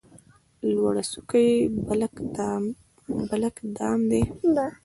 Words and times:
لوړه 0.75 1.03
څوکه 1.11 1.39
یې 1.47 1.55
بلک 3.29 3.55
دام 3.77 3.99
ده. 4.09 4.25